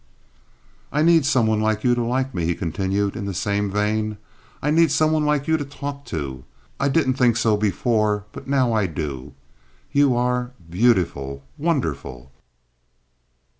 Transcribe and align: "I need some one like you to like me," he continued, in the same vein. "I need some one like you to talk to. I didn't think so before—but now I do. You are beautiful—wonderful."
"I 0.91 1.03
need 1.03 1.27
some 1.27 1.45
one 1.45 1.61
like 1.61 1.83
you 1.83 1.93
to 1.93 2.03
like 2.03 2.33
me," 2.33 2.45
he 2.45 2.55
continued, 2.55 3.15
in 3.15 3.25
the 3.25 3.35
same 3.35 3.69
vein. 3.69 4.17
"I 4.59 4.71
need 4.71 4.91
some 4.91 5.11
one 5.11 5.25
like 5.27 5.47
you 5.47 5.57
to 5.57 5.63
talk 5.63 6.05
to. 6.05 6.43
I 6.79 6.89
didn't 6.89 7.13
think 7.19 7.37
so 7.37 7.55
before—but 7.55 8.47
now 8.47 8.73
I 8.73 8.87
do. 8.87 9.33
You 9.91 10.15
are 10.17 10.53
beautiful—wonderful." 10.67 12.31